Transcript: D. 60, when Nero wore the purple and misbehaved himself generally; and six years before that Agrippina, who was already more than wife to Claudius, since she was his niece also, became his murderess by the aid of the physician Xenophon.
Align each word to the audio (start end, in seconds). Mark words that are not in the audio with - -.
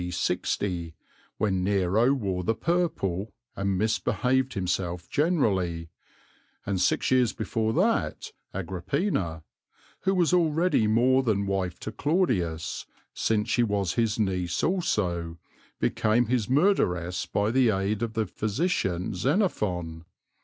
D. 0.01 0.09
60, 0.09 0.95
when 1.37 1.63
Nero 1.63 2.11
wore 2.11 2.43
the 2.43 2.55
purple 2.55 3.35
and 3.55 3.77
misbehaved 3.77 4.55
himself 4.55 5.07
generally; 5.11 5.91
and 6.65 6.81
six 6.81 7.11
years 7.11 7.33
before 7.33 7.71
that 7.73 8.31
Agrippina, 8.51 9.43
who 9.99 10.15
was 10.15 10.33
already 10.33 10.87
more 10.87 11.21
than 11.21 11.45
wife 11.45 11.79
to 11.81 11.91
Claudius, 11.91 12.87
since 13.13 13.47
she 13.47 13.61
was 13.61 13.93
his 13.93 14.17
niece 14.17 14.63
also, 14.63 15.37
became 15.79 16.25
his 16.25 16.49
murderess 16.49 17.27
by 17.27 17.51
the 17.51 17.69
aid 17.69 18.01
of 18.01 18.13
the 18.13 18.25
physician 18.25 19.13
Xenophon. 19.13 20.05